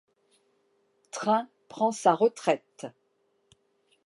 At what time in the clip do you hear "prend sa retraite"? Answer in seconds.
1.69-2.87